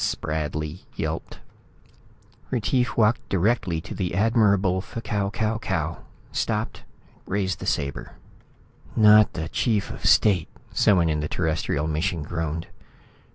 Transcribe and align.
Spradley 0.03 0.79
yelped. 0.95 1.37
Retief 2.49 2.97
walked 2.97 3.29
directly 3.29 3.79
to 3.81 3.93
the 3.93 4.15
Admirable 4.15 4.81
F'Kau 4.81 5.31
Kau 5.31 5.59
Kau, 5.59 5.99
stopped, 6.31 6.81
raised 7.27 7.59
the 7.59 7.67
sabre. 7.67 8.13
"Not 8.95 9.33
the 9.33 9.47
chief 9.47 9.91
of 9.91 10.05
state," 10.07 10.47
someone 10.71 11.07
in 11.07 11.19
the 11.19 11.29
Terrestrial 11.29 11.85
mission 11.85 12.23
groaned. 12.23 12.65